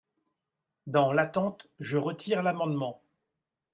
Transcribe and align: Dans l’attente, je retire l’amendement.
Dans 0.87 1.13
l’attente, 1.13 1.67
je 1.79 1.95
retire 1.97 2.41
l’amendement. 2.41 3.03